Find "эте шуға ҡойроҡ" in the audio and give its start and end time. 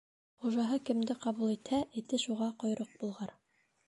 2.01-2.97